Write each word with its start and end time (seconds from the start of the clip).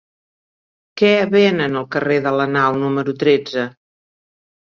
Què 1.01 1.11
venen 1.33 1.81
al 1.81 1.85
carrer 1.97 2.17
de 2.29 2.33
la 2.41 2.49
Nau 2.55 2.81
número 2.85 3.15
tretze? 3.27 3.69